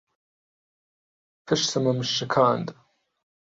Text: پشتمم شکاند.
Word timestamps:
پشتمم 1.47 1.99
شکاند. 2.13 2.75